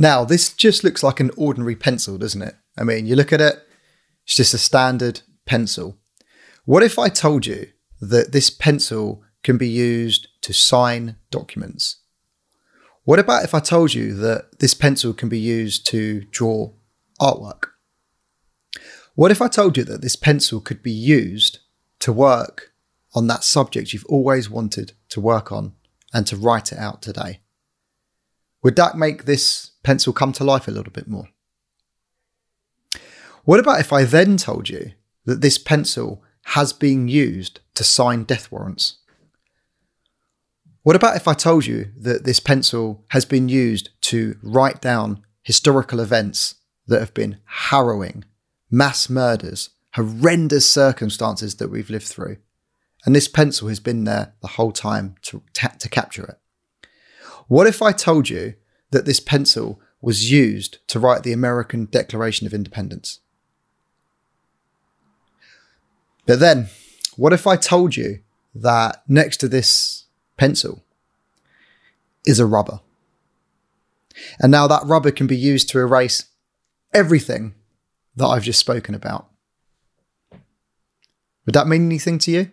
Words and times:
Now, 0.00 0.24
this 0.24 0.52
just 0.52 0.84
looks 0.84 1.02
like 1.02 1.18
an 1.18 1.32
ordinary 1.36 1.74
pencil, 1.74 2.16
doesn't 2.18 2.40
it? 2.40 2.54
I 2.78 2.84
mean, 2.84 3.06
you 3.06 3.16
look 3.16 3.32
at 3.32 3.40
it, 3.40 3.56
it's 4.24 4.36
just 4.36 4.54
a 4.54 4.58
standard 4.58 5.22
pencil. 5.44 5.98
What 6.64 6.84
if 6.84 7.00
I 7.00 7.08
told 7.08 7.46
you 7.46 7.72
that 8.00 8.30
this 8.30 8.48
pencil 8.48 9.24
can 9.42 9.58
be 9.58 9.68
used 9.68 10.28
to 10.42 10.52
sign 10.52 11.16
documents? 11.32 11.96
What 13.02 13.18
about 13.18 13.42
if 13.42 13.54
I 13.54 13.60
told 13.60 13.92
you 13.92 14.14
that 14.14 14.60
this 14.60 14.74
pencil 14.74 15.12
can 15.14 15.28
be 15.28 15.38
used 15.38 15.84
to 15.88 16.20
draw 16.30 16.72
artwork? 17.20 17.70
What 19.16 19.32
if 19.32 19.42
I 19.42 19.48
told 19.48 19.76
you 19.76 19.82
that 19.84 20.02
this 20.02 20.14
pencil 20.14 20.60
could 20.60 20.80
be 20.80 20.92
used 20.92 21.58
to 22.00 22.12
work 22.12 22.72
on 23.14 23.26
that 23.26 23.42
subject 23.42 23.92
you've 23.92 24.04
always 24.06 24.48
wanted 24.48 24.92
to 25.08 25.20
work 25.20 25.50
on 25.50 25.72
and 26.14 26.24
to 26.28 26.36
write 26.36 26.70
it 26.70 26.78
out 26.78 27.02
today? 27.02 27.40
Would 28.62 28.76
that 28.76 28.96
make 28.96 29.24
this 29.24 29.72
pencil 29.82 30.12
come 30.12 30.32
to 30.32 30.44
life 30.44 30.68
a 30.68 30.72
little 30.72 30.92
bit 30.92 31.08
more? 31.08 31.28
What 33.44 33.60
about 33.60 33.80
if 33.80 33.92
I 33.92 34.04
then 34.04 34.36
told 34.36 34.68
you 34.68 34.92
that 35.24 35.40
this 35.40 35.58
pencil 35.58 36.22
has 36.44 36.72
been 36.72 37.08
used 37.08 37.60
to 37.74 37.84
sign 37.84 38.24
death 38.24 38.50
warrants? 38.50 38.98
What 40.82 40.96
about 40.96 41.16
if 41.16 41.28
I 41.28 41.34
told 41.34 41.66
you 41.66 41.92
that 41.98 42.24
this 42.24 42.40
pencil 42.40 43.04
has 43.08 43.24
been 43.24 43.48
used 43.48 43.90
to 44.02 44.36
write 44.42 44.80
down 44.80 45.22
historical 45.42 46.00
events 46.00 46.56
that 46.86 47.00
have 47.00 47.14
been 47.14 47.38
harrowing, 47.44 48.24
mass 48.70 49.08
murders, 49.08 49.70
horrendous 49.94 50.68
circumstances 50.68 51.56
that 51.56 51.70
we've 51.70 51.90
lived 51.90 52.06
through? 52.06 52.38
And 53.04 53.14
this 53.14 53.28
pencil 53.28 53.68
has 53.68 53.80
been 53.80 54.04
there 54.04 54.34
the 54.40 54.48
whole 54.48 54.72
time 54.72 55.14
to, 55.22 55.42
to 55.78 55.88
capture 55.88 56.24
it. 56.24 56.38
What 57.48 57.66
if 57.66 57.82
I 57.82 57.92
told 57.92 58.28
you 58.28 58.54
that 58.90 59.06
this 59.06 59.20
pencil 59.20 59.80
was 60.00 60.30
used 60.30 60.78
to 60.88 61.00
write 61.00 61.22
the 61.22 61.32
American 61.32 61.86
Declaration 61.86 62.46
of 62.46 62.54
Independence? 62.54 63.20
But 66.26 66.40
then, 66.40 66.68
what 67.16 67.32
if 67.32 67.46
I 67.46 67.56
told 67.56 67.96
you 67.96 68.20
that 68.54 69.02
next 69.08 69.38
to 69.38 69.48
this 69.48 70.04
pencil 70.36 70.84
is 72.26 72.38
a 72.38 72.46
rubber? 72.46 72.80
And 74.40 74.52
now 74.52 74.66
that 74.66 74.84
rubber 74.84 75.10
can 75.10 75.26
be 75.26 75.36
used 75.36 75.70
to 75.70 75.78
erase 75.78 76.26
everything 76.92 77.54
that 78.16 78.26
I've 78.26 78.42
just 78.42 78.58
spoken 78.58 78.94
about. 78.94 79.28
Would 81.46 81.54
that 81.54 81.66
mean 81.66 81.86
anything 81.86 82.18
to 82.18 82.30
you? 82.30 82.50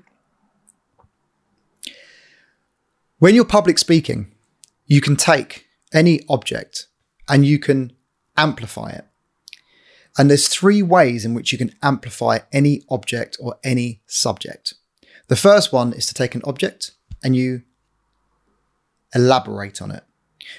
When 3.19 3.35
you're 3.35 3.45
public 3.45 3.77
speaking, 3.77 4.34
you 4.85 5.01
can 5.01 5.15
take 5.15 5.67
any 5.93 6.21
object 6.29 6.87
and 7.27 7.45
you 7.45 7.59
can 7.59 7.93
amplify 8.37 8.89
it. 8.89 9.05
And 10.17 10.29
there's 10.29 10.47
three 10.47 10.81
ways 10.81 11.25
in 11.25 11.33
which 11.33 11.51
you 11.51 11.57
can 11.57 11.75
amplify 11.83 12.39
any 12.53 12.83
object 12.89 13.37
or 13.39 13.57
any 13.63 14.01
subject. 14.07 14.73
The 15.27 15.35
first 15.35 15.73
one 15.73 15.91
is 15.93 16.05
to 16.07 16.13
take 16.13 16.35
an 16.35 16.41
object 16.45 16.91
and 17.23 17.35
you 17.35 17.63
elaborate 19.13 19.81
on 19.81 19.91
it. 19.91 20.03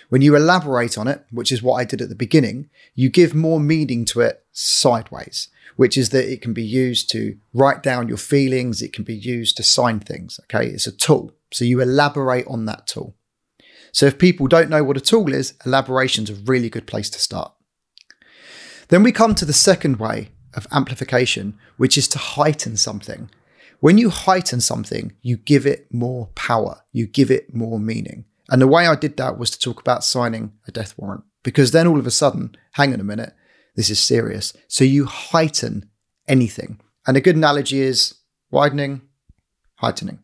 When 0.09 0.21
you 0.21 0.35
elaborate 0.35 0.99
on 0.99 1.07
it, 1.07 1.25
which 1.31 1.53
is 1.53 1.63
what 1.63 1.77
I 1.77 1.85
did 1.85 2.03
at 2.03 2.09
the 2.09 2.17
beginning, 2.17 2.69
you 2.95 3.09
give 3.09 3.35
more 3.35 3.61
meaning 3.61 4.05
to 4.07 4.21
it 4.21 4.45
sideways, 4.53 5.49
which 5.77 5.97
is 5.97 6.11
that 6.11 6.31
it 6.31 6.43
can 6.43 6.53
be 6.53 6.65
used 6.65 7.09
to 7.11 7.39
write 7.55 7.83
down 7.83 8.09
your 8.09 8.17
feelings, 8.17 8.83
it 8.83 8.93
can 8.93 9.05
be 9.05 9.15
used 9.15 9.57
to 9.59 9.63
sign 9.63 10.01
things. 10.01 10.41
Okay, 10.45 10.67
it's 10.67 10.89
a 10.89 10.93
tool. 10.93 11.33
So 11.53 11.65
you 11.65 11.81
elaborate 11.81 12.47
on 12.49 12.65
that 12.65 12.89
tool. 12.89 13.15
So 13.93 14.07
if 14.07 14.19
people 14.19 14.47
don't 14.47 14.71
know 14.71 14.85
what 14.85 14.97
a 14.97 15.01
tool 15.01 15.33
is, 15.33 15.55
elaboration's 15.65 16.31
a 16.31 16.35
really 16.35 16.69
good 16.69 16.87
place 16.87 17.11
to 17.11 17.19
start. 17.19 17.53
Then 18.89 19.03
we 19.03 19.13
come 19.13 19.35
to 19.35 19.45
the 19.45 19.53
second 19.53 19.97
way 19.97 20.31
of 20.55 20.67
amplification, 20.71 21.59
which 21.77 21.99
is 21.99 22.09
to 22.09 22.19
heighten 22.19 22.77
something. 22.77 23.31
When 23.81 23.99
you 23.99 24.11
heighten 24.11 24.61
something, 24.61 25.13
you 25.23 25.37
give 25.37 25.67
it 25.67 25.93
more 25.93 26.29
power, 26.35 26.83
you 26.93 27.07
give 27.07 27.31
it 27.31 27.55
more 27.55 27.79
meaning. 27.79 28.25
And 28.49 28.63
the 28.63 28.67
way 28.67 28.87
I 28.87 28.95
did 28.95 29.17
that 29.17 29.39
was 29.39 29.51
to 29.51 29.59
talk 29.59 29.81
about 29.81 30.05
signing 30.05 30.53
a 30.67 30.73
death 30.73 30.95
warrant, 30.97 31.25
because 31.43 31.73
then 31.73 31.87
all 31.87 31.99
of 31.99 32.07
a 32.07 32.11
sudden, 32.11 32.57
hang 32.73 32.93
on 32.93 33.01
a 33.01 33.05
minute, 33.05 33.35
this 33.75 33.91
is 33.91 34.01
serious. 34.01 34.53
So 34.69 34.85
you 34.85 35.05
heighten 35.05 35.91
anything. 36.27 36.81
And 37.07 37.17
a 37.17 37.21
good 37.21 37.37
analogy 37.37 37.81
is 37.81 38.15
widening, 38.51 39.03
heightening. 39.77 40.21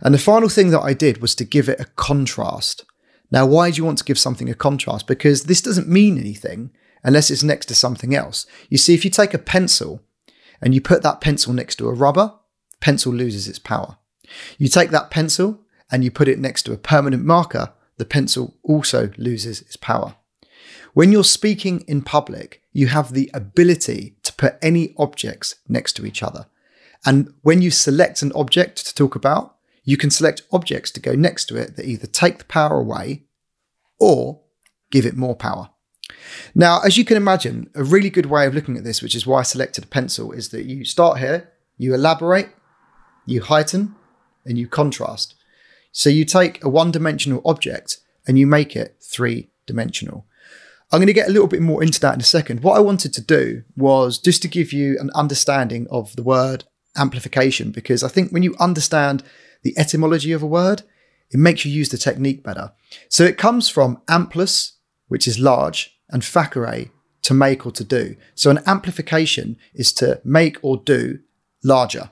And 0.00 0.14
the 0.14 0.18
final 0.18 0.48
thing 0.48 0.70
that 0.70 0.80
I 0.80 0.92
did 0.92 1.22
was 1.22 1.34
to 1.36 1.44
give 1.44 1.68
it 1.68 1.80
a 1.80 1.86
contrast. 1.96 2.84
Now, 3.30 3.46
why 3.46 3.70
do 3.70 3.76
you 3.76 3.84
want 3.84 3.98
to 3.98 4.04
give 4.04 4.18
something 4.18 4.48
a 4.48 4.54
contrast? 4.54 5.06
Because 5.06 5.44
this 5.44 5.62
doesn't 5.62 5.88
mean 5.88 6.18
anything 6.18 6.70
unless 7.02 7.30
it's 7.30 7.42
next 7.42 7.66
to 7.66 7.74
something 7.74 8.14
else. 8.14 8.46
You 8.68 8.78
see, 8.78 8.94
if 8.94 9.04
you 9.04 9.10
take 9.10 9.34
a 9.34 9.38
pencil 9.38 10.02
and 10.60 10.74
you 10.74 10.80
put 10.80 11.02
that 11.02 11.20
pencil 11.20 11.52
next 11.52 11.76
to 11.76 11.88
a 11.88 11.94
rubber, 11.94 12.34
pencil 12.80 13.12
loses 13.12 13.48
its 13.48 13.58
power. 13.58 13.98
You 14.58 14.68
take 14.68 14.90
that 14.90 15.10
pencil 15.10 15.60
and 15.90 16.04
you 16.04 16.10
put 16.10 16.28
it 16.28 16.38
next 16.38 16.64
to 16.64 16.72
a 16.72 16.78
permanent 16.78 17.24
marker, 17.24 17.72
the 17.96 18.04
pencil 18.04 18.56
also 18.62 19.10
loses 19.16 19.60
its 19.60 19.76
power. 19.76 20.16
When 20.94 21.12
you're 21.12 21.24
speaking 21.24 21.84
in 21.86 22.02
public, 22.02 22.62
you 22.72 22.88
have 22.88 23.12
the 23.12 23.30
ability 23.34 24.16
to 24.22 24.32
put 24.32 24.56
any 24.62 24.94
objects 24.96 25.56
next 25.68 25.92
to 25.94 26.06
each 26.06 26.22
other. 26.22 26.46
And 27.06 27.32
when 27.42 27.62
you 27.62 27.70
select 27.70 28.20
an 28.20 28.32
object 28.34 28.84
to 28.84 28.94
talk 28.94 29.14
about, 29.14 29.56
you 29.84 29.96
can 29.96 30.10
select 30.10 30.42
objects 30.52 30.90
to 30.90 31.00
go 31.00 31.14
next 31.14 31.44
to 31.46 31.56
it 31.56 31.76
that 31.76 31.86
either 31.86 32.08
take 32.08 32.38
the 32.38 32.44
power 32.44 32.80
away 32.80 33.22
or 34.00 34.40
give 34.90 35.06
it 35.06 35.16
more 35.16 35.36
power. 35.36 35.70
Now, 36.54 36.80
as 36.84 36.98
you 36.98 37.04
can 37.04 37.16
imagine, 37.16 37.70
a 37.74 37.84
really 37.84 38.10
good 38.10 38.26
way 38.26 38.46
of 38.46 38.54
looking 38.54 38.76
at 38.76 38.84
this, 38.84 39.00
which 39.00 39.14
is 39.14 39.26
why 39.26 39.40
I 39.40 39.42
selected 39.44 39.84
a 39.84 39.88
pencil, 39.88 40.32
is 40.32 40.48
that 40.48 40.66
you 40.66 40.84
start 40.84 41.18
here, 41.18 41.52
you 41.78 41.94
elaborate, 41.94 42.48
you 43.24 43.42
heighten, 43.42 43.94
and 44.44 44.58
you 44.58 44.66
contrast. 44.66 45.34
So 45.92 46.10
you 46.10 46.24
take 46.24 46.62
a 46.64 46.68
one 46.68 46.90
dimensional 46.90 47.42
object 47.44 47.98
and 48.26 48.38
you 48.38 48.46
make 48.46 48.74
it 48.74 48.96
three 49.00 49.50
dimensional. 49.66 50.26
I'm 50.90 50.98
going 50.98 51.06
to 51.08 51.12
get 51.12 51.28
a 51.28 51.32
little 51.32 51.48
bit 51.48 51.62
more 51.62 51.82
into 51.82 52.00
that 52.00 52.14
in 52.14 52.20
a 52.20 52.24
second. 52.24 52.62
What 52.62 52.76
I 52.76 52.80
wanted 52.80 53.12
to 53.14 53.20
do 53.20 53.62
was 53.76 54.18
just 54.18 54.42
to 54.42 54.48
give 54.48 54.72
you 54.72 54.98
an 55.00 55.10
understanding 55.14 55.86
of 55.90 56.14
the 56.16 56.22
word 56.22 56.64
amplification, 56.96 57.70
because 57.70 58.02
I 58.02 58.08
think 58.08 58.30
when 58.30 58.42
you 58.42 58.54
understand 58.58 59.22
the 59.62 59.76
etymology 59.78 60.32
of 60.32 60.42
a 60.42 60.46
word, 60.46 60.82
it 61.30 61.38
makes 61.38 61.64
you 61.64 61.72
use 61.72 61.88
the 61.88 61.98
technique 61.98 62.42
better. 62.42 62.72
So 63.08 63.24
it 63.24 63.38
comes 63.38 63.68
from 63.68 64.00
amplus, 64.08 64.74
which 65.08 65.26
is 65.26 65.38
large, 65.38 65.98
and 66.08 66.22
facere, 66.22 66.90
to 67.22 67.34
make 67.34 67.66
or 67.66 67.72
to 67.72 67.82
do. 67.82 68.16
So 68.34 68.50
an 68.50 68.60
amplification 68.66 69.56
is 69.74 69.92
to 69.94 70.20
make 70.24 70.58
or 70.62 70.76
do 70.76 71.18
larger. 71.64 72.10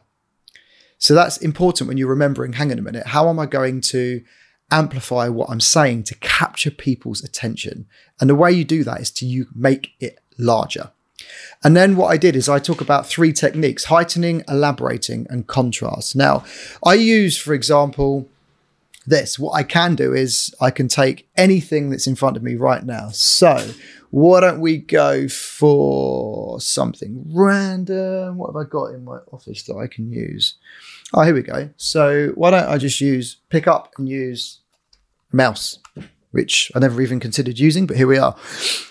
So 0.99 1.15
that's 1.15 1.37
important 1.37 1.87
when 1.87 1.97
you're 1.97 2.09
remembering, 2.09 2.55
hang 2.55 2.73
on 2.73 2.79
a 2.79 2.83
minute, 2.83 3.09
how 3.09 3.29
am 3.29 3.39
I 3.39 3.47
going 3.47 3.81
to 3.83 4.25
amplify 4.71 5.29
what 5.29 5.51
I'm 5.51 5.61
saying 5.61 6.05
to 6.05 6.15
capture 6.17 6.71
people's 6.71 7.23
attention? 7.23 7.87
And 8.21 8.29
the 8.29 8.35
way 8.35 8.51
you 8.51 8.65
do 8.65 8.83
that 8.85 9.01
is 9.01 9.11
to 9.13 9.27
you 9.27 9.47
make 9.55 9.91
it 10.01 10.19
larger. 10.39 10.91
And 11.63 11.77
then 11.77 11.97
what 11.97 12.09
I 12.09 12.17
did 12.17 12.37
is 12.37 12.49
I 12.49 12.59
talk 12.59 12.81
about 12.81 13.07
three 13.07 13.33
techniques 13.33 13.85
heightening, 13.85 14.43
elaborating, 14.49 15.27
and 15.31 15.47
contrast. 15.47 16.15
Now, 16.15 16.45
I 16.85 16.95
use, 16.95 17.39
for 17.39 17.55
example, 17.55 18.29
this. 19.07 19.39
What 19.39 19.53
I 19.53 19.63
can 19.63 19.95
do 19.95 20.13
is 20.13 20.55
I 20.61 20.71
can 20.71 20.89
take 20.89 21.29
anything 21.37 21.91
that's 21.91 22.07
in 22.07 22.17
front 22.17 22.37
of 22.37 22.43
me 22.43 22.55
right 22.55 22.85
now. 22.85 23.09
So, 23.11 23.73
why 24.11 24.41
don't 24.41 24.61
we 24.61 24.79
go 24.79 25.29
for 25.29 26.61
something 26.61 27.25
random? 27.27 28.37
What 28.37 28.55
have 28.55 28.57
I 28.57 28.69
got 28.69 28.95
in 28.95 29.05
my 29.05 29.19
office 29.33 29.65
that 29.65 29.77
I 29.77 29.87
can 29.87 30.11
use? 30.11 30.55
Oh, 31.13 31.23
here 31.23 31.35
we 31.35 31.43
go. 31.43 31.71
So, 31.77 32.29
why 32.35 32.51
don't 32.51 32.69
I 32.69 32.79
just 32.79 33.01
use 33.01 33.37
pick 33.49 33.67
up 33.67 33.93
and 33.99 34.09
use 34.09 34.61
mouse? 35.33 35.79
Which 36.35 36.71
I 36.75 36.81
never 36.81 37.01
even 37.01 37.21
considered 37.21 37.59
using, 37.59 37.87
but 37.87 37.97
here 37.97 38.09
we 38.09 38.19
are. 38.19 38.37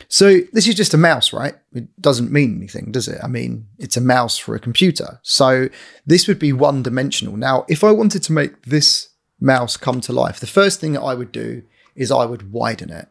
So 0.08 0.40
this 0.54 0.68
is 0.68 0.76
just 0.76 0.94
a 0.94 0.98
mouse, 0.98 1.34
right? 1.34 1.56
It 1.74 2.02
doesn't 2.02 2.32
mean 2.32 2.56
anything, 2.56 2.92
does 2.92 3.08
it? 3.08 3.20
I 3.22 3.28
mean, 3.28 3.68
it's 3.78 3.98
a 3.98 4.02
mouse 4.02 4.38
for 4.38 4.56
a 4.56 4.60
computer. 4.60 5.20
So 5.24 5.68
this 6.06 6.28
would 6.28 6.40
be 6.40 6.54
one 6.54 6.84
dimensional. 6.84 7.36
Now, 7.36 7.66
if 7.68 7.84
I 7.84 7.92
wanted 7.92 8.24
to 8.24 8.32
make 8.32 8.66
this 8.66 9.10
mouse 9.42 9.76
come 9.76 10.00
to 10.02 10.14
life, 10.14 10.40
the 10.40 10.48
first 10.48 10.80
thing 10.80 10.94
that 10.94 11.02
I 11.02 11.14
would 11.14 11.34
do 11.34 11.64
is 11.96 12.12
I 12.12 12.26
would 12.26 12.54
widen 12.54 12.90
it. 12.90 13.10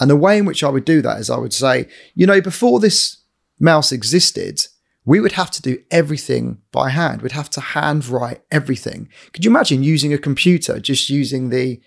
And 0.00 0.10
the 0.10 0.16
way 0.16 0.38
in 0.38 0.44
which 0.44 0.64
I 0.64 0.68
would 0.68 0.84
do 0.84 1.00
that 1.02 1.20
is 1.20 1.30
I 1.30 1.38
would 1.38 1.54
say, 1.54 1.88
you 2.14 2.26
know, 2.26 2.40
before 2.40 2.80
this 2.80 3.18
mouse 3.60 3.92
existed, 3.92 4.66
we 5.04 5.20
would 5.20 5.32
have 5.32 5.50
to 5.52 5.62
do 5.62 5.78
everything 5.90 6.58
by 6.72 6.90
hand. 6.90 7.22
We'd 7.22 7.32
have 7.32 7.50
to 7.50 7.60
handwrite 7.60 8.42
everything. 8.50 9.08
Could 9.32 9.44
you 9.44 9.50
imagine 9.50 9.84
using 9.84 10.12
a 10.12 10.18
computer, 10.18 10.80
just 10.80 11.10
using 11.10 11.50
the 11.50 11.80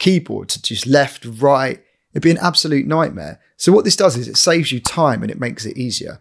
keyboard 0.00 0.48
to 0.48 0.60
just 0.60 0.88
left, 0.88 1.24
right. 1.24 1.80
It'd 2.12 2.24
be 2.24 2.32
an 2.32 2.38
absolute 2.38 2.86
nightmare. 2.86 3.38
So 3.56 3.70
what 3.70 3.84
this 3.84 3.94
does 3.94 4.16
is 4.16 4.26
it 4.26 4.36
saves 4.36 4.72
you 4.72 4.80
time 4.80 5.22
and 5.22 5.30
it 5.30 5.38
makes 5.38 5.64
it 5.64 5.76
easier. 5.76 6.20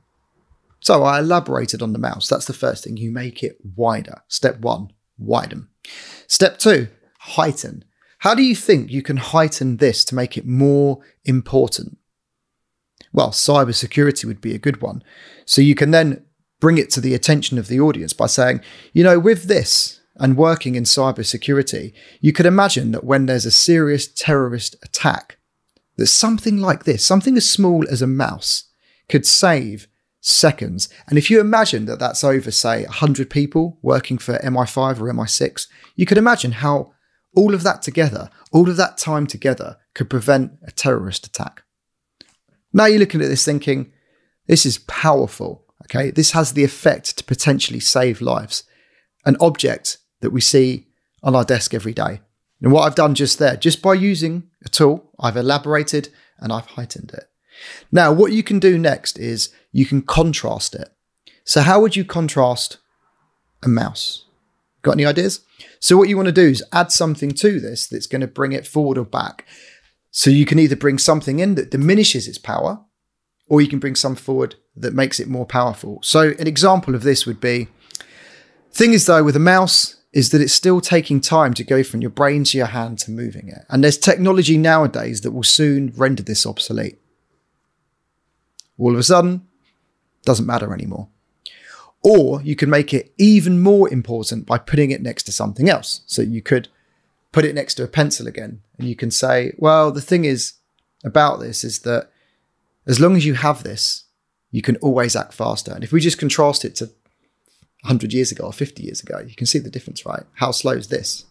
So 0.79 1.03
I 1.03 1.19
elaborated 1.19 1.81
on 1.81 1.93
the 1.93 1.99
mouse. 1.99 2.27
That's 2.27 2.45
the 2.45 2.53
first 2.53 2.83
thing. 2.83 2.97
You 2.97 3.11
make 3.11 3.41
it 3.41 3.57
wider. 3.75 4.21
Step 4.27 4.59
one, 4.59 4.91
widen. 5.17 5.67
Step 6.27 6.59
two, 6.59 6.89
heighten. 7.19 7.83
How 8.19 8.35
do 8.35 8.43
you 8.43 8.55
think 8.55 8.91
you 8.91 9.01
can 9.01 9.17
heighten 9.17 9.77
this 9.77 10.05
to 10.05 10.15
make 10.15 10.37
it 10.37 10.45
more 10.45 10.99
important? 11.25 11.97
Well, 13.11 13.29
cybersecurity 13.31 14.25
would 14.25 14.41
be 14.41 14.53
a 14.53 14.59
good 14.59 14.81
one. 14.81 15.03
So 15.45 15.61
you 15.61 15.73
can 15.73 15.91
then 15.91 16.25
bring 16.59 16.77
it 16.77 16.89
to 16.91 17.01
the 17.01 17.13
attention 17.13 17.57
of 17.57 17.67
the 17.67 17.79
audience 17.79 18.13
by 18.13 18.27
saying, 18.27 18.61
you 18.93 19.03
know, 19.03 19.17
with 19.17 19.45
this 19.45 19.98
and 20.19 20.37
working 20.37 20.75
in 20.75 20.83
cybersecurity, 20.83 21.93
you 22.19 22.33
could 22.33 22.45
imagine 22.45 22.91
that 22.91 23.03
when 23.03 23.25
there's 23.25 23.45
a 23.45 23.51
serious 23.51 24.07
terrorist 24.07 24.75
attack, 24.83 25.37
that 25.97 26.07
something 26.07 26.57
like 26.57 26.83
this, 26.83 27.05
something 27.05 27.37
as 27.37 27.49
small 27.49 27.87
as 27.89 28.01
a 28.01 28.07
mouse, 28.07 28.65
could 29.07 29.25
save 29.25 29.87
seconds. 30.21 30.89
And 31.07 31.17
if 31.17 31.29
you 31.31 31.39
imagine 31.39 31.85
that 31.85 31.99
that's 31.99 32.23
over, 32.23 32.51
say, 32.51 32.83
100 32.83 33.29
people 33.29 33.79
working 33.81 34.17
for 34.17 34.37
MI5 34.39 34.99
or 34.99 35.11
MI6, 35.13 35.67
you 35.95 36.05
could 36.05 36.17
imagine 36.17 36.53
how 36.53 36.93
all 37.35 37.53
of 37.53 37.63
that 37.63 37.81
together, 37.81 38.29
all 38.51 38.69
of 38.69 38.77
that 38.77 38.97
time 38.97 39.27
together, 39.27 39.77
could 39.93 40.09
prevent 40.09 40.53
a 40.63 40.71
terrorist 40.71 41.25
attack. 41.25 41.63
Now 42.73 42.85
you're 42.85 42.99
looking 42.99 43.21
at 43.21 43.29
this 43.29 43.45
thinking, 43.45 43.91
this 44.47 44.65
is 44.65 44.79
powerful. 44.79 45.65
Okay, 45.85 46.11
this 46.11 46.31
has 46.31 46.53
the 46.53 46.63
effect 46.63 47.17
to 47.17 47.23
potentially 47.23 47.79
save 47.79 48.21
lives. 48.21 48.63
An 49.25 49.37
object 49.39 49.97
that 50.21 50.31
we 50.31 50.41
see 50.41 50.87
on 51.23 51.35
our 51.35 51.43
desk 51.43 51.73
every 51.73 51.93
day. 51.93 52.21
And 52.61 52.71
what 52.71 52.81
I've 52.81 52.95
done 52.95 53.15
just 53.15 53.39
there, 53.39 53.55
just 53.55 53.81
by 53.81 53.93
using 53.93 54.49
a 54.65 54.69
tool, 54.69 55.09
I've 55.19 55.37
elaborated 55.37 56.09
and 56.39 56.51
I've 56.51 56.65
heightened 56.65 57.11
it. 57.13 57.29
Now, 57.91 58.11
what 58.11 58.31
you 58.31 58.43
can 58.43 58.59
do 58.59 58.77
next 58.77 59.17
is 59.17 59.49
you 59.71 59.85
can 59.85 60.01
contrast 60.01 60.75
it. 60.75 60.89
So, 61.43 61.61
how 61.61 61.81
would 61.81 61.95
you 61.95 62.05
contrast 62.05 62.77
a 63.63 63.69
mouse? 63.69 64.25
Got 64.81 64.93
any 64.93 65.05
ideas? 65.05 65.41
So, 65.79 65.97
what 65.97 66.09
you 66.09 66.15
want 66.15 66.27
to 66.27 66.33
do 66.33 66.47
is 66.47 66.63
add 66.71 66.91
something 66.91 67.31
to 67.31 67.59
this 67.59 67.87
that's 67.87 68.07
going 68.07 68.21
to 68.21 68.27
bring 68.27 68.51
it 68.51 68.67
forward 68.67 68.97
or 68.97 69.05
back. 69.05 69.45
So, 70.11 70.29
you 70.29 70.45
can 70.45 70.59
either 70.59 70.75
bring 70.75 70.97
something 70.97 71.39
in 71.39 71.55
that 71.55 71.71
diminishes 71.71 72.27
its 72.27 72.37
power, 72.37 72.81
or 73.47 73.61
you 73.61 73.67
can 73.67 73.79
bring 73.79 73.95
some 73.95 74.15
forward 74.15 74.55
that 74.75 74.93
makes 74.93 75.19
it 75.19 75.27
more 75.27 75.45
powerful. 75.45 75.99
So, 76.03 76.33
an 76.39 76.47
example 76.47 76.95
of 76.95 77.03
this 77.03 77.25
would 77.25 77.41
be 77.41 77.67
thing 78.71 78.93
is, 78.93 79.05
though, 79.05 79.23
with 79.23 79.35
a 79.35 79.39
mouse, 79.39 79.95
is 80.11 80.31
that 80.31 80.41
it's 80.41 80.53
still 80.53 80.81
taking 80.81 81.21
time 81.21 81.53
to 81.53 81.63
go 81.63 81.83
from 81.83 82.01
your 82.01 82.09
brain 82.09 82.43
to 82.43 82.57
your 82.57 82.67
hand 82.67 82.97
to 82.99 83.11
moving 83.11 83.47
it. 83.47 83.65
And 83.69 83.83
there's 83.83 83.97
technology 83.97 84.57
nowadays 84.57 85.21
that 85.21 85.31
will 85.31 85.43
soon 85.43 85.93
render 85.95 86.23
this 86.23 86.45
obsolete. 86.45 86.99
All 88.77 88.93
of 88.93 88.99
a 88.99 89.03
sudden, 89.03 89.47
doesn't 90.23 90.45
matter 90.45 90.73
anymore. 90.73 91.09
Or 92.01 92.41
you 92.41 92.55
can 92.55 92.69
make 92.69 92.93
it 92.93 93.13
even 93.17 93.61
more 93.61 93.91
important 93.91 94.45
by 94.45 94.57
putting 94.57 94.91
it 94.91 95.01
next 95.01 95.23
to 95.23 95.31
something 95.31 95.69
else. 95.69 96.01
So 96.05 96.21
you 96.21 96.41
could 96.41 96.69
put 97.31 97.45
it 97.45 97.53
next 97.53 97.75
to 97.75 97.83
a 97.83 97.87
pencil 97.87 98.27
again, 98.27 98.61
and 98.77 98.87
you 98.87 98.95
can 98.95 99.11
say, 99.11 99.53
well, 99.57 99.91
the 99.91 100.01
thing 100.01 100.25
is 100.25 100.53
about 101.03 101.39
this 101.39 101.63
is 101.63 101.79
that 101.79 102.09
as 102.87 102.99
long 102.99 103.15
as 103.15 103.25
you 103.25 103.35
have 103.35 103.63
this, 103.63 104.05
you 104.51 104.63
can 104.63 104.77
always 104.77 105.15
act 105.15 105.33
faster. 105.33 105.71
And 105.71 105.83
if 105.83 105.91
we 105.91 105.99
just 105.99 106.17
contrast 106.17 106.65
it 106.65 106.75
to 106.77 106.89
100 107.81 108.13
years 108.13 108.31
ago 108.31 108.45
or 108.45 108.53
50 108.53 108.83
years 108.83 109.01
ago, 109.01 109.19
you 109.19 109.35
can 109.35 109.47
see 109.47 109.59
the 109.59 109.69
difference, 109.69 110.05
right? 110.05 110.23
How 110.35 110.51
slow 110.51 110.73
is 110.73 110.87
this? 110.87 111.25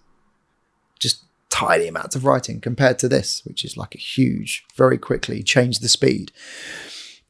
Just 0.98 1.24
tiny 1.50 1.88
amounts 1.88 2.16
of 2.16 2.24
writing 2.24 2.60
compared 2.60 2.98
to 3.00 3.08
this, 3.08 3.42
which 3.44 3.64
is 3.64 3.76
like 3.76 3.94
a 3.94 3.98
huge, 3.98 4.64
very 4.74 4.98
quickly 4.98 5.42
change 5.42 5.80
the 5.80 5.88
speed. 5.88 6.32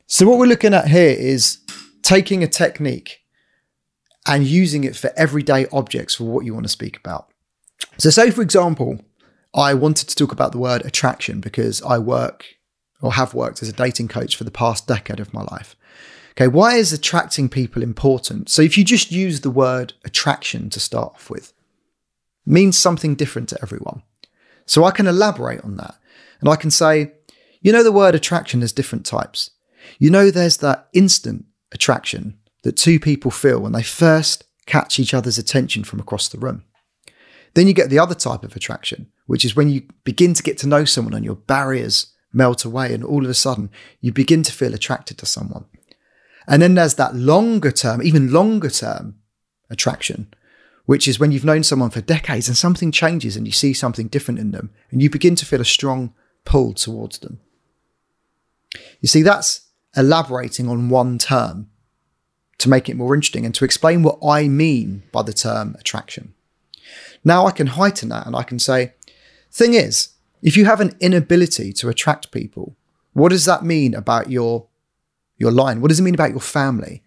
So, 0.06 0.26
what 0.26 0.38
we're 0.38 0.46
looking 0.46 0.74
at 0.74 0.88
here 0.88 1.16
is 1.18 1.58
taking 2.02 2.42
a 2.42 2.48
technique 2.48 3.20
and 4.26 4.46
using 4.46 4.84
it 4.84 4.96
for 4.96 5.10
everyday 5.16 5.66
objects 5.72 6.14
for 6.14 6.24
what 6.24 6.44
you 6.44 6.54
want 6.54 6.64
to 6.64 6.70
speak 6.70 6.96
about. 6.96 7.28
So, 7.98 8.10
say 8.10 8.30
for 8.30 8.42
example, 8.42 9.00
I 9.54 9.74
wanted 9.74 10.08
to 10.08 10.14
talk 10.14 10.32
about 10.32 10.52
the 10.52 10.58
word 10.58 10.84
attraction 10.84 11.40
because 11.40 11.82
I 11.82 11.98
work 11.98 12.44
or 13.00 13.14
have 13.14 13.34
worked 13.34 13.62
as 13.62 13.68
a 13.68 13.72
dating 13.72 14.08
coach 14.08 14.36
for 14.36 14.44
the 14.44 14.50
past 14.50 14.86
decade 14.86 15.20
of 15.20 15.32
my 15.32 15.42
life. 15.42 15.76
Okay, 16.38 16.46
why 16.46 16.76
is 16.76 16.92
attracting 16.92 17.48
people 17.48 17.82
important? 17.82 18.48
So, 18.48 18.62
if 18.62 18.78
you 18.78 18.84
just 18.84 19.10
use 19.10 19.40
the 19.40 19.50
word 19.50 19.94
attraction 20.04 20.70
to 20.70 20.78
start 20.78 21.14
off 21.14 21.28
with, 21.28 21.52
means 22.46 22.78
something 22.78 23.16
different 23.16 23.48
to 23.48 23.58
everyone. 23.60 24.02
So, 24.64 24.84
I 24.84 24.92
can 24.92 25.08
elaborate 25.08 25.64
on 25.64 25.78
that 25.78 25.96
and 26.38 26.48
I 26.48 26.54
can 26.54 26.70
say, 26.70 27.10
you 27.60 27.72
know, 27.72 27.82
the 27.82 27.90
word 27.90 28.14
attraction 28.14 28.60
has 28.60 28.70
different 28.70 29.04
types. 29.04 29.50
You 29.98 30.10
know, 30.10 30.30
there's 30.30 30.58
that 30.58 30.86
instant 30.92 31.46
attraction 31.72 32.38
that 32.62 32.76
two 32.76 33.00
people 33.00 33.32
feel 33.32 33.58
when 33.58 33.72
they 33.72 33.82
first 33.82 34.44
catch 34.64 35.00
each 35.00 35.14
other's 35.14 35.38
attention 35.38 35.82
from 35.82 35.98
across 35.98 36.28
the 36.28 36.38
room. 36.38 36.62
Then 37.54 37.66
you 37.66 37.72
get 37.72 37.90
the 37.90 37.98
other 37.98 38.14
type 38.14 38.44
of 38.44 38.54
attraction, 38.54 39.10
which 39.26 39.44
is 39.44 39.56
when 39.56 39.70
you 39.70 39.88
begin 40.04 40.34
to 40.34 40.42
get 40.44 40.56
to 40.58 40.68
know 40.68 40.84
someone 40.84 41.14
and 41.14 41.24
your 41.24 41.34
barriers 41.34 42.14
melt 42.32 42.64
away, 42.64 42.94
and 42.94 43.02
all 43.02 43.24
of 43.24 43.30
a 43.30 43.34
sudden 43.34 43.70
you 44.00 44.12
begin 44.12 44.44
to 44.44 44.52
feel 44.52 44.72
attracted 44.72 45.18
to 45.18 45.26
someone. 45.26 45.64
And 46.48 46.62
then 46.62 46.74
there's 46.74 46.94
that 46.94 47.14
longer 47.14 47.70
term, 47.70 48.02
even 48.02 48.32
longer 48.32 48.70
term 48.70 49.16
attraction, 49.68 50.32
which 50.86 51.06
is 51.06 51.20
when 51.20 51.30
you've 51.30 51.44
known 51.44 51.62
someone 51.62 51.90
for 51.90 52.00
decades 52.00 52.48
and 52.48 52.56
something 52.56 52.90
changes 52.90 53.36
and 53.36 53.46
you 53.46 53.52
see 53.52 53.74
something 53.74 54.08
different 54.08 54.40
in 54.40 54.50
them 54.50 54.70
and 54.90 55.02
you 55.02 55.10
begin 55.10 55.36
to 55.36 55.44
feel 55.44 55.60
a 55.60 55.66
strong 55.66 56.14
pull 56.46 56.72
towards 56.72 57.18
them. 57.18 57.38
You 59.00 59.08
see, 59.08 59.22
that's 59.22 59.66
elaborating 59.94 60.68
on 60.68 60.88
one 60.88 61.18
term 61.18 61.68
to 62.56 62.68
make 62.68 62.88
it 62.88 62.96
more 62.96 63.14
interesting 63.14 63.44
and 63.44 63.54
to 63.54 63.64
explain 63.64 64.02
what 64.02 64.18
I 64.26 64.48
mean 64.48 65.02
by 65.12 65.22
the 65.22 65.34
term 65.34 65.76
attraction. 65.78 66.34
Now 67.22 67.46
I 67.46 67.50
can 67.50 67.68
heighten 67.68 68.08
that 68.08 68.26
and 68.26 68.34
I 68.34 68.42
can 68.42 68.58
say, 68.58 68.94
thing 69.52 69.74
is, 69.74 70.14
if 70.40 70.56
you 70.56 70.64
have 70.64 70.80
an 70.80 70.96
inability 71.00 71.72
to 71.74 71.88
attract 71.88 72.32
people, 72.32 72.74
what 73.12 73.30
does 73.30 73.44
that 73.44 73.64
mean 73.64 73.94
about 73.94 74.30
your 74.30 74.67
your 75.38 75.50
line? 75.50 75.80
What 75.80 75.88
does 75.88 76.00
it 76.00 76.02
mean 76.02 76.14
about 76.14 76.30
your 76.30 76.40
family? 76.40 77.02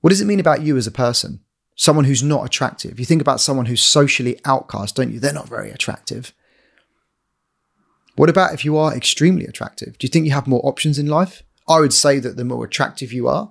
What 0.00 0.10
does 0.10 0.20
it 0.20 0.26
mean 0.26 0.40
about 0.40 0.62
you 0.62 0.76
as 0.76 0.86
a 0.86 0.92
person? 0.92 1.40
Someone 1.74 2.04
who's 2.04 2.22
not 2.22 2.44
attractive. 2.44 2.98
You 2.98 3.04
think 3.04 3.20
about 3.20 3.40
someone 3.40 3.66
who's 3.66 3.82
socially 3.82 4.38
outcast, 4.44 4.96
don't 4.96 5.12
you? 5.12 5.20
They're 5.20 5.32
not 5.32 5.48
very 5.48 5.70
attractive. 5.70 6.32
What 8.16 8.30
about 8.30 8.54
if 8.54 8.64
you 8.64 8.76
are 8.76 8.94
extremely 8.94 9.44
attractive? 9.44 9.98
Do 9.98 10.06
you 10.06 10.10
think 10.10 10.26
you 10.26 10.32
have 10.32 10.46
more 10.46 10.64
options 10.64 10.98
in 10.98 11.06
life? 11.06 11.42
I 11.68 11.80
would 11.80 11.92
say 11.92 12.18
that 12.18 12.36
the 12.36 12.44
more 12.44 12.64
attractive 12.64 13.12
you 13.12 13.28
are, 13.28 13.50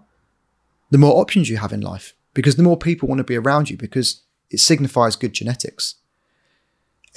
the 0.90 0.98
more 0.98 1.20
options 1.20 1.50
you 1.50 1.58
have 1.58 1.74
in 1.74 1.82
life 1.82 2.14
because 2.34 2.56
the 2.56 2.64
more 2.64 2.78
people 2.78 3.08
want 3.08 3.20
to 3.20 3.24
be 3.24 3.36
around 3.36 3.70
you 3.70 3.78
because 3.78 4.22
it 4.50 4.60
signifies 4.60 5.16
good 5.16 5.34
genetics. 5.34 5.96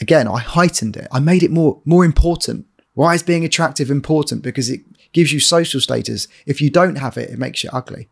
Again, 0.00 0.28
I 0.28 0.38
heightened 0.38 0.96
it. 0.96 1.08
I 1.12 1.20
made 1.20 1.42
it 1.42 1.50
more 1.50 1.82
more 1.84 2.04
important. 2.04 2.66
Why 2.98 3.14
is 3.14 3.22
being 3.22 3.44
attractive 3.44 3.92
important? 3.92 4.42
Because 4.42 4.68
it 4.68 4.80
gives 5.12 5.32
you 5.32 5.38
social 5.38 5.80
status. 5.80 6.26
If 6.46 6.60
you 6.60 6.68
don't 6.68 6.96
have 6.98 7.16
it, 7.16 7.30
it 7.30 7.38
makes 7.38 7.62
you 7.62 7.70
ugly. 7.72 8.08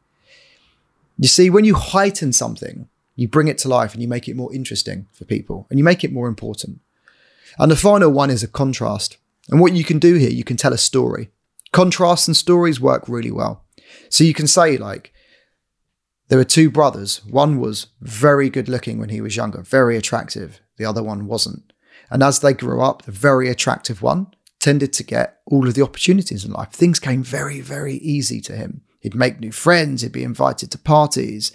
You 1.19 1.27
see, 1.27 1.51
when 1.51 1.65
you 1.65 1.75
heighten 1.75 2.33
something, 2.33 2.89
you 3.17 3.27
bring 3.27 3.49
it 3.49 3.59
to 3.59 3.69
life 3.69 3.95
and 3.95 4.01
you 4.01 4.07
make 4.07 4.29
it 4.29 4.37
more 4.37 4.55
interesting 4.55 5.09
for 5.13 5.25
people 5.25 5.67
and 5.69 5.81
you 5.81 5.85
make 5.85 6.05
it 6.05 6.13
more 6.13 6.29
important. 6.29 6.79
And 7.59 7.69
the 7.69 7.75
final 7.75 8.11
one 8.11 8.31
is 8.31 8.45
a 8.45 8.47
contrast. 8.47 9.17
And 9.49 9.61
what 9.61 9.73
you 9.73 9.83
can 9.83 9.99
do 9.99 10.15
here, 10.15 10.31
you 10.31 10.45
can 10.45 10.57
tell 10.57 10.73
a 10.73 10.79
story. 10.79 11.31
Contrasts 11.73 12.29
and 12.29 12.37
stories 12.37 12.81
work 12.81 13.09
really 13.09 13.33
well. 13.33 13.65
So 14.09 14.23
you 14.23 14.35
can 14.35 14.47
say, 14.47 14.77
like, 14.77 15.13
there 16.29 16.39
were 16.39 16.45
two 16.45 16.71
brothers. 16.71 17.25
One 17.29 17.59
was 17.59 17.89
very 18.01 18.49
good 18.51 18.69
looking 18.69 19.01
when 19.01 19.09
he 19.09 19.21
was 19.21 19.35
younger, 19.35 19.63
very 19.63 19.97
attractive. 19.97 20.61
The 20.77 20.85
other 20.85 21.03
one 21.03 21.27
wasn't. 21.27 21.73
And 22.09 22.23
as 22.23 22.39
they 22.39 22.55
grew 22.55 22.81
up, 22.81 23.03
the 23.03 23.11
very 23.11 23.49
attractive 23.49 24.01
one 24.01 24.29
tended 24.67 24.93
to 24.93 25.05
get 25.05 25.39
all 25.47 25.69
of 25.69 25.75
the 25.75 25.83
opportunities 25.83 26.45
in 26.45 26.51
life. 26.51 26.73
Things 26.73 26.99
came 26.99 27.23
very, 27.23 27.61
very 27.61 27.99
easy 27.99 28.41
to 28.41 28.57
him. 28.57 28.81
He'd 28.99 29.15
make 29.15 29.39
new 29.39 29.53
friends, 29.53 30.03
he'd 30.03 30.11
be 30.11 30.25
invited 30.25 30.73
to 30.73 30.79
parties, 30.79 31.53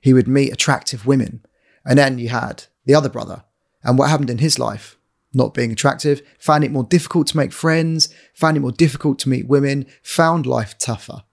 he 0.00 0.14
would 0.14 0.26
meet 0.26 0.54
attractive 0.54 1.04
women. 1.04 1.44
And 1.84 1.98
then 1.98 2.18
you 2.18 2.30
had 2.30 2.64
the 2.86 2.94
other 2.94 3.10
brother. 3.10 3.44
And 3.84 3.98
what 3.98 4.08
happened 4.08 4.30
in 4.30 4.38
his 4.38 4.58
life? 4.58 4.96
not 5.34 5.52
being 5.52 5.70
attractive, 5.70 6.22
found 6.38 6.64
it 6.64 6.70
more 6.70 6.84
difficult 6.84 7.26
to 7.26 7.36
make 7.36 7.52
friends, 7.52 8.08
found 8.32 8.56
it 8.56 8.60
more 8.60 8.72
difficult 8.72 9.18
to 9.18 9.28
meet 9.28 9.46
women, 9.46 9.84
found 10.02 10.46
life 10.46 10.78
tougher. 10.78 11.24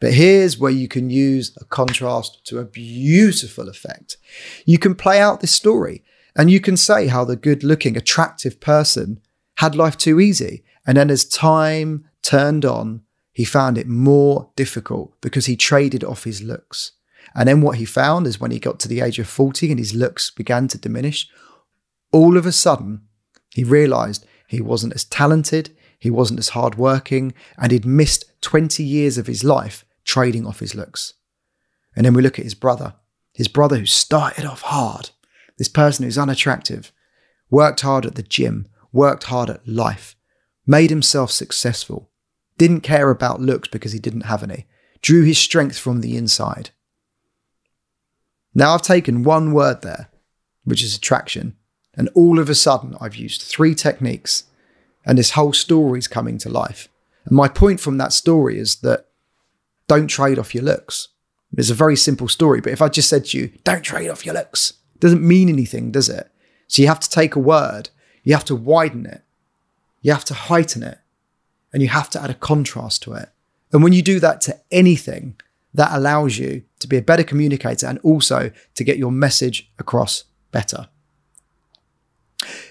But 0.00 0.14
here's 0.14 0.58
where 0.58 0.72
you 0.72 0.88
can 0.88 1.10
use 1.10 1.56
a 1.60 1.64
contrast 1.64 2.44
to 2.46 2.58
a 2.58 2.64
beautiful 2.64 3.68
effect. 3.68 4.16
You 4.64 4.78
can 4.78 4.96
play 4.96 5.20
out 5.20 5.40
this 5.40 5.52
story 5.52 6.02
and 6.34 6.50
you 6.50 6.58
can 6.58 6.76
say 6.76 7.06
how 7.06 7.24
the 7.24 7.36
good 7.36 7.62
looking, 7.62 7.96
attractive 7.96 8.58
person 8.58 9.20
had 9.56 9.74
life 9.74 9.96
too 9.96 10.20
easy. 10.20 10.64
And 10.86 10.96
then 10.96 11.10
as 11.10 11.24
time 11.24 12.08
turned 12.22 12.64
on, 12.64 13.02
he 13.32 13.44
found 13.44 13.76
it 13.76 13.86
more 13.86 14.50
difficult 14.56 15.20
because 15.20 15.46
he 15.46 15.56
traded 15.56 16.02
off 16.02 16.24
his 16.24 16.42
looks. 16.42 16.92
And 17.34 17.48
then 17.48 17.60
what 17.60 17.76
he 17.76 17.84
found 17.84 18.26
is 18.26 18.40
when 18.40 18.50
he 18.50 18.58
got 18.58 18.78
to 18.80 18.88
the 18.88 19.00
age 19.00 19.18
of 19.18 19.28
40 19.28 19.70
and 19.70 19.78
his 19.78 19.94
looks 19.94 20.30
began 20.30 20.68
to 20.68 20.78
diminish, 20.78 21.28
all 22.12 22.36
of 22.36 22.46
a 22.46 22.52
sudden 22.52 23.02
he 23.52 23.64
realised 23.64 24.24
he 24.48 24.60
wasn't 24.60 24.94
as 24.94 25.04
talented, 25.04 25.76
he 25.98 26.10
wasn't 26.10 26.38
as 26.38 26.50
hardworking, 26.50 27.34
and 27.58 27.72
he'd 27.72 27.84
missed 27.84 28.24
20 28.42 28.82
years 28.82 29.18
of 29.18 29.26
his 29.26 29.42
life 29.42 29.84
trading 30.04 30.46
off 30.46 30.60
his 30.60 30.74
looks. 30.74 31.14
And 31.94 32.06
then 32.06 32.14
we 32.14 32.22
look 32.22 32.38
at 32.38 32.44
his 32.44 32.54
brother, 32.54 32.94
his 33.32 33.48
brother 33.48 33.76
who 33.76 33.86
started 33.86 34.44
off 34.44 34.62
hard, 34.62 35.10
this 35.58 35.68
person 35.68 36.04
who's 36.04 36.18
unattractive, 36.18 36.92
worked 37.50 37.80
hard 37.80 38.06
at 38.06 38.14
the 38.14 38.22
gym, 38.22 38.66
worked 38.96 39.24
hard 39.24 39.48
at 39.50 39.66
life, 39.68 40.16
made 40.66 40.90
himself 40.90 41.30
successful, 41.30 42.10
didn't 42.58 42.80
care 42.80 43.10
about 43.10 43.40
looks 43.40 43.68
because 43.68 43.92
he 43.92 43.98
didn't 43.98 44.22
have 44.22 44.42
any, 44.42 44.66
drew 45.02 45.22
his 45.22 45.38
strength 45.38 45.78
from 45.78 46.00
the 46.00 46.16
inside. 46.16 46.70
Now 48.54 48.74
I've 48.74 48.82
taken 48.82 49.22
one 49.22 49.52
word 49.52 49.82
there, 49.82 50.08
which 50.64 50.82
is 50.82 50.96
attraction, 50.96 51.54
and 51.94 52.08
all 52.14 52.38
of 52.38 52.48
a 52.48 52.54
sudden 52.54 52.96
I've 53.00 53.16
used 53.16 53.42
three 53.42 53.74
techniques 53.74 54.44
and 55.06 55.16
this 55.16 55.30
whole 55.30 55.52
story 55.52 56.00
is 56.00 56.08
coming 56.08 56.36
to 56.38 56.48
life. 56.48 56.88
And 57.24 57.36
my 57.36 57.48
point 57.48 57.80
from 57.80 57.96
that 57.98 58.12
story 58.12 58.58
is 58.58 58.76
that 58.76 59.06
don't 59.86 60.08
trade 60.08 60.38
off 60.38 60.54
your 60.54 60.64
looks. 60.64 61.08
It's 61.56 61.70
a 61.70 61.74
very 61.74 61.96
simple 61.96 62.28
story, 62.28 62.60
but 62.60 62.72
if 62.72 62.82
I 62.82 62.88
just 62.88 63.08
said 63.08 63.26
to 63.26 63.38
you, 63.38 63.52
don't 63.62 63.82
trade 63.82 64.10
off 64.10 64.26
your 64.26 64.34
looks, 64.34 64.74
doesn't 64.98 65.26
mean 65.26 65.48
anything, 65.48 65.92
does 65.92 66.08
it? 66.08 66.28
So 66.66 66.82
you 66.82 66.88
have 66.88 67.00
to 67.00 67.08
take 67.08 67.36
a 67.36 67.40
word, 67.40 67.90
you 68.26 68.34
have 68.34 68.44
to 68.44 68.56
widen 68.56 69.06
it, 69.06 69.22
you 70.02 70.12
have 70.12 70.24
to 70.24 70.34
heighten 70.34 70.82
it, 70.82 70.98
and 71.72 71.80
you 71.80 71.88
have 71.88 72.10
to 72.10 72.20
add 72.20 72.28
a 72.28 72.34
contrast 72.34 73.02
to 73.04 73.12
it. 73.12 73.28
And 73.72 73.84
when 73.84 73.92
you 73.92 74.02
do 74.02 74.18
that 74.18 74.40
to 74.42 74.60
anything, 74.72 75.36
that 75.72 75.92
allows 75.92 76.36
you 76.36 76.64
to 76.80 76.88
be 76.88 76.96
a 76.96 77.02
better 77.02 77.22
communicator 77.22 77.86
and 77.86 78.00
also 78.00 78.50
to 78.74 78.84
get 78.84 78.98
your 78.98 79.12
message 79.12 79.70
across 79.78 80.24
better. 80.50 80.88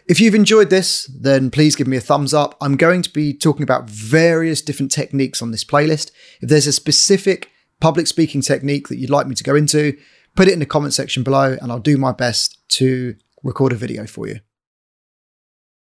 If 0.07 0.19
you've 0.19 0.35
enjoyed 0.35 0.69
this, 0.69 1.05
then 1.05 1.49
please 1.51 1.75
give 1.77 1.87
me 1.87 1.97
a 1.97 2.01
thumbs 2.01 2.33
up. 2.33 2.57
I'm 2.59 2.75
going 2.75 3.01
to 3.03 3.09
be 3.09 3.33
talking 3.33 3.63
about 3.63 3.89
various 3.89 4.61
different 4.61 4.91
techniques 4.91 5.41
on 5.41 5.51
this 5.51 5.63
playlist. 5.63 6.11
If 6.41 6.49
there's 6.49 6.67
a 6.67 6.73
specific 6.73 7.49
public 7.79 8.07
speaking 8.07 8.41
technique 8.41 8.89
that 8.89 8.97
you'd 8.97 9.09
like 9.09 9.27
me 9.27 9.35
to 9.35 9.43
go 9.43 9.55
into, 9.55 9.97
put 10.35 10.49
it 10.49 10.53
in 10.53 10.59
the 10.59 10.65
comment 10.65 10.93
section 10.93 11.23
below 11.23 11.57
and 11.61 11.71
I'll 11.71 11.79
do 11.79 11.97
my 11.97 12.11
best 12.11 12.57
to 12.71 13.15
record 13.41 13.71
a 13.71 13.75
video 13.75 14.05
for 14.05 14.27
you. 14.27 14.41